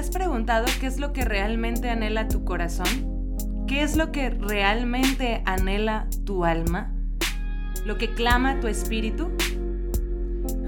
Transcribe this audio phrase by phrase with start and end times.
[0.00, 2.86] has preguntado qué es lo que realmente anhela tu corazón?
[3.66, 6.94] ¿Qué es lo que realmente anhela tu alma?
[7.84, 9.30] ¿Lo que clama tu espíritu?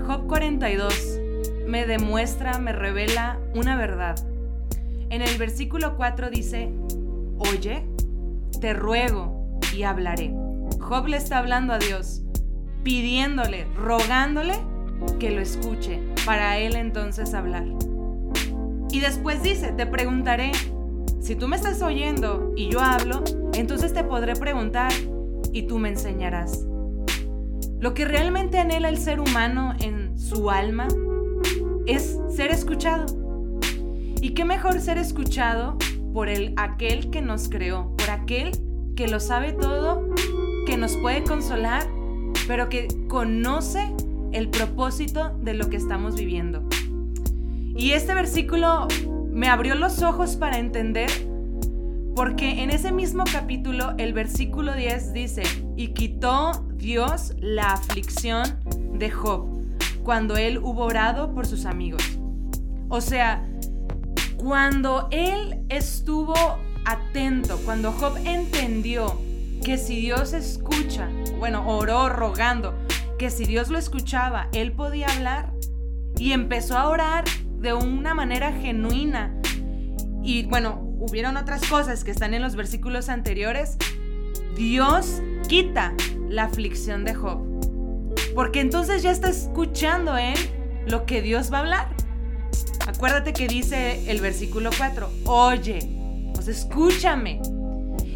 [0.06, 1.18] Job 42
[1.66, 4.16] me demuestra, me revela una verdad.
[5.08, 6.70] En el versículo 4 dice,
[7.38, 7.86] oye,
[8.60, 10.34] te ruego y hablaré.
[10.78, 12.22] Job le está hablando a Dios,
[12.84, 14.52] pidiéndole, rogándole
[15.18, 17.64] que lo escuche, para él entonces hablar.
[18.92, 20.52] Y después dice, te preguntaré,
[21.18, 23.24] si tú me estás oyendo y yo hablo,
[23.54, 24.92] entonces te podré preguntar
[25.50, 26.66] y tú me enseñarás.
[27.80, 30.88] Lo que realmente anhela el ser humano en su alma
[31.86, 33.06] es ser escuchado.
[34.20, 35.78] ¿Y qué mejor ser escuchado
[36.12, 38.52] por el aquel que nos creó, por aquel
[38.94, 40.06] que lo sabe todo,
[40.66, 41.88] que nos puede consolar,
[42.46, 43.90] pero que conoce
[44.32, 46.68] el propósito de lo que estamos viviendo?
[47.82, 48.86] Y este versículo
[49.32, 51.10] me abrió los ojos para entender,
[52.14, 55.42] porque en ese mismo capítulo el versículo 10 dice,
[55.76, 58.44] y quitó Dios la aflicción
[58.92, 59.48] de Job
[60.04, 62.04] cuando él hubo orado por sus amigos.
[62.88, 63.44] O sea,
[64.36, 66.36] cuando él estuvo
[66.84, 69.20] atento, cuando Job entendió
[69.64, 71.08] que si Dios escucha,
[71.40, 72.74] bueno, oró rogando,
[73.18, 75.52] que si Dios lo escuchaba, él podía hablar
[76.16, 77.24] y empezó a orar
[77.62, 79.32] de una manera genuina.
[80.22, 83.76] Y bueno, hubieron otras cosas que están en los versículos anteriores.
[84.56, 85.94] Dios quita
[86.28, 87.40] la aflicción de Job.
[88.34, 90.38] Porque entonces ya está escuchando él
[90.86, 91.88] lo que Dios va a hablar.
[92.86, 95.78] Acuérdate que dice el versículo 4, oye,
[96.34, 97.40] pues escúchame.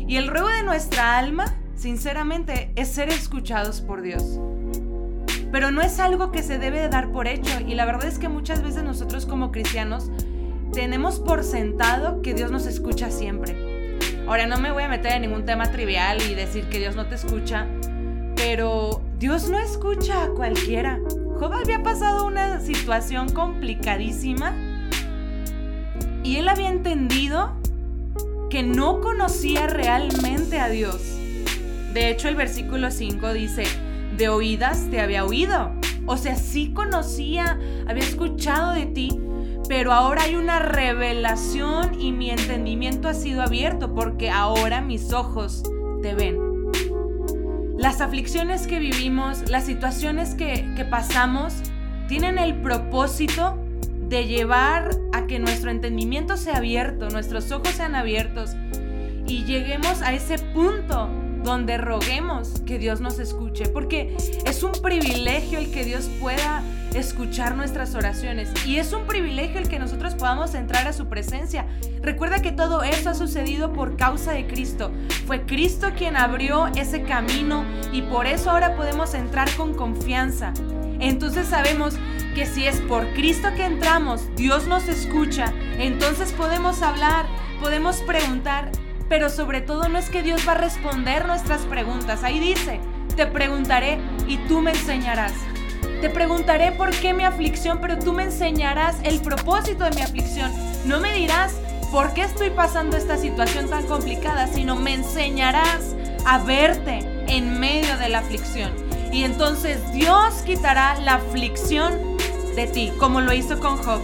[0.09, 4.41] Y el ruego de nuestra alma, sinceramente, es ser escuchados por Dios
[5.57, 7.61] pero no es algo que se debe de dar por hecho.
[7.67, 10.11] Y la verdad es que muchas veces nosotros como cristianos
[10.75, 13.97] tenemos por sentado que Dios nos escucha siempre.
[14.27, 17.06] Ahora no me voy a meter en ningún tema trivial y decir que Dios no
[17.06, 17.67] te escucha,
[18.37, 21.00] pero Dios no escucha a cualquiera.
[21.39, 24.55] Job había pasado una situación complicadísima
[26.23, 27.53] y él había entendido
[28.50, 31.00] que no conocía realmente a Dios.
[31.94, 33.65] De hecho, el versículo 5 dice,
[34.16, 35.72] de oídas te había oído.
[36.06, 39.21] O sea, sí conocía, había escuchado de ti,
[39.69, 45.65] pero ahora hay una revelación y mi entendimiento ha sido abierto porque ahora mis ojos
[46.03, 46.38] te ven.
[47.76, 51.55] Las aflicciones que vivimos, las situaciones que, que pasamos,
[52.09, 53.59] tienen el propósito
[54.09, 58.55] de llevar a que nuestro entendimiento sea abierto, nuestros ojos sean abiertos
[59.26, 61.10] y lleguemos a ese punto
[61.47, 66.62] donde roguemos que Dios nos escuche, porque es un privilegio el que Dios pueda
[66.93, 71.67] escuchar nuestras oraciones y es un privilegio el que nosotros podamos entrar a su presencia.
[72.03, 74.91] Recuerda que todo eso ha sucedido por causa de Cristo.
[75.27, 80.53] Fue Cristo quien abrió ese camino y por eso ahora podemos entrar con confianza.
[80.99, 81.97] Entonces sabemos
[82.35, 87.27] que si es por Cristo que entramos, Dios nos escucha, entonces podemos hablar,
[87.61, 88.73] podemos preguntar
[89.09, 92.25] pero sobre todo no es que Dios va a responder nuestras preguntas.
[92.25, 92.81] Ahí dice,
[93.17, 95.33] te preguntaré y tú me enseñarás.
[96.00, 100.53] Te preguntaré por qué mi aflicción, pero tú me enseñarás el propósito de mi aflicción.
[100.84, 101.55] No me dirás
[101.91, 105.94] por qué estoy pasando esta situación tan complicada, sino me enseñarás
[106.27, 108.73] a verte en medio de la aflicción.
[109.12, 112.17] Y entonces Dios quitará la aflicción
[112.55, 114.00] de ti, como lo hizo con Job.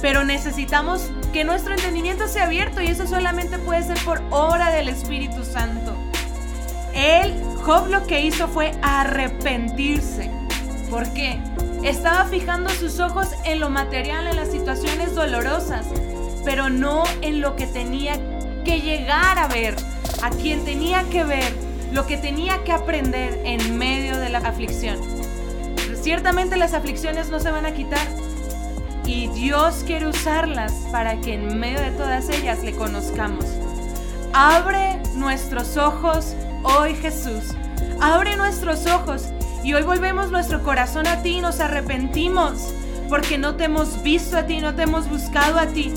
[0.00, 4.88] Pero necesitamos que nuestro entendimiento sea abierto y eso solamente puede ser por obra del
[4.88, 5.96] Espíritu Santo.
[6.94, 10.30] Él, Job lo que hizo fue arrepentirse.
[10.90, 11.38] ¿Por qué?
[11.82, 15.86] Estaba fijando sus ojos en lo material, en las situaciones dolorosas,
[16.44, 18.14] pero no en lo que tenía
[18.64, 19.76] que llegar a ver,
[20.22, 21.52] a quien tenía que ver,
[21.92, 24.98] lo que tenía que aprender en medio de la aflicción.
[26.02, 28.06] Ciertamente las aflicciones no se van a quitar,
[29.08, 33.46] y Dios quiere usarlas para que en medio de todas ellas le conozcamos.
[34.34, 37.54] Abre nuestros ojos hoy Jesús.
[38.02, 39.30] Abre nuestros ojos
[39.64, 42.74] y hoy volvemos nuestro corazón a ti y nos arrepentimos
[43.08, 45.90] porque no te hemos visto a ti, no te hemos buscado a ti.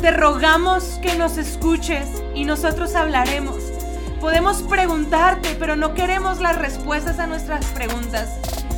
[0.00, 3.56] Te rogamos que nos escuches y nosotros hablaremos.
[4.18, 8.30] Podemos preguntarte, pero no queremos las respuestas a nuestras preguntas,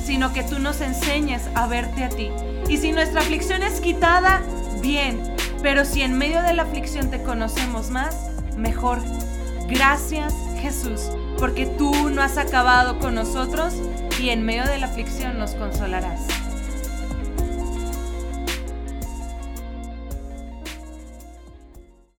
[0.04, 2.32] sino que tú nos enseñes a verte a ti.
[2.68, 4.42] Y si nuestra aflicción es quitada,
[4.80, 5.20] bien.
[5.62, 8.14] Pero si en medio de la aflicción te conocemos más,
[8.56, 9.00] mejor.
[9.68, 13.74] Gracias Jesús, porque tú no has acabado con nosotros
[14.20, 16.37] y en medio de la aflicción nos consolarás.